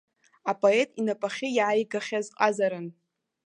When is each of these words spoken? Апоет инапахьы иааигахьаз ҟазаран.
Апоет 0.51 0.89
инапахьы 0.99 1.47
иааигахьаз 1.57 2.27
ҟазаран. 2.37 2.87